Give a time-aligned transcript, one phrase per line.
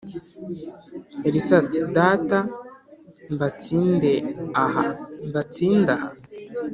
[1.27, 2.37] Elisa ati Data
[3.33, 4.13] mbatsinde
[4.63, 4.85] aha
[5.29, 6.09] Mbatsinde aha